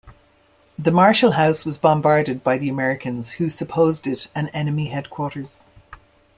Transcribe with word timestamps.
The 0.79 0.89
Marshall 0.89 1.33
House 1.33 1.63
was 1.63 1.77
bombarded 1.77 2.43
by 2.43 2.57
the 2.57 2.69
Americans 2.69 3.33
who 3.33 3.51
supposed 3.51 4.07
it 4.07 4.29
an 4.33 4.47
enemy 4.47 4.87
headquarters. 4.87 5.63